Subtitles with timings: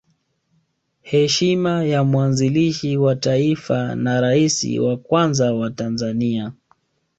[1.01, 6.53] Heshima ya mwanzilishi wa Taifa na Rais wa kwanza wa Tanzania